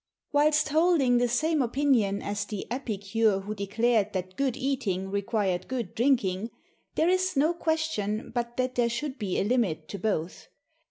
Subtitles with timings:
[0.31, 5.93] Whilst holding the same opinion as the epicure who declared that good eating required good
[5.93, 6.49] drinking,
[6.95, 10.47] there is no question but that there should be a limit to both.